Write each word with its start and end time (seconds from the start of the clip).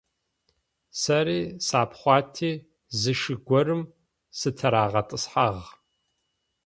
Сэри 0.99 1.39
сапхъуати 1.65 2.51
зы 2.99 3.13
шы 3.19 3.35
горэм 3.47 3.81
сытырагъэтӏысхьагъ. 4.37 5.65